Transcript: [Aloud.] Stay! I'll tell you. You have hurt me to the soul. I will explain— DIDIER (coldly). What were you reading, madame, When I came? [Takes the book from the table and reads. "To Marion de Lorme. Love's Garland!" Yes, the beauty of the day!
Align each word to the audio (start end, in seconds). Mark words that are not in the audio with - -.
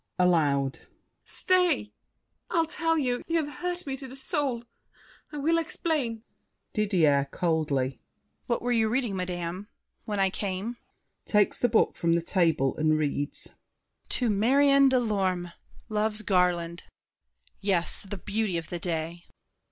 [Aloud.] 0.17 0.87
Stay! 1.25 1.93
I'll 2.49 2.65
tell 2.65 2.97
you. 2.97 3.21
You 3.27 3.37
have 3.45 3.57
hurt 3.59 3.85
me 3.85 3.95
to 3.97 4.07
the 4.07 4.15
soul. 4.15 4.63
I 5.31 5.37
will 5.37 5.59
explain— 5.59 6.23
DIDIER 6.73 7.27
(coldly). 7.29 8.01
What 8.47 8.63
were 8.63 8.71
you 8.71 8.89
reading, 8.89 9.15
madame, 9.15 9.67
When 10.05 10.19
I 10.19 10.31
came? 10.31 10.77
[Takes 11.25 11.59
the 11.59 11.69
book 11.69 11.97
from 11.97 12.15
the 12.15 12.23
table 12.23 12.75
and 12.77 12.97
reads. 12.97 13.49
"To 14.09 14.31
Marion 14.31 14.89
de 14.89 14.99
Lorme. 14.99 15.51
Love's 15.87 16.23
Garland!" 16.23 16.85
Yes, 17.59 18.01
the 18.01 18.17
beauty 18.17 18.57
of 18.57 18.69
the 18.69 18.79
day! 18.79 19.25